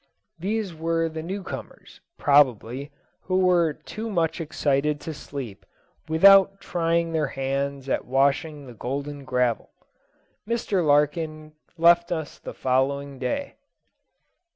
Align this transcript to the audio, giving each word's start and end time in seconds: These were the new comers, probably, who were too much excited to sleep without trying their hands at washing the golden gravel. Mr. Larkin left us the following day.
These 0.39 0.73
were 0.73 1.09
the 1.09 1.21
new 1.21 1.43
comers, 1.43 2.01
probably, 2.17 2.89
who 3.25 3.37
were 3.37 3.73
too 3.73 4.09
much 4.09 4.41
excited 4.41 4.99
to 5.01 5.13
sleep 5.13 5.63
without 6.09 6.59
trying 6.59 7.11
their 7.11 7.27
hands 7.27 7.87
at 7.87 8.05
washing 8.07 8.65
the 8.65 8.73
golden 8.73 9.25
gravel. 9.25 9.69
Mr. 10.49 10.83
Larkin 10.83 11.53
left 11.77 12.11
us 12.11 12.39
the 12.39 12.55
following 12.55 13.19
day. 13.19 13.57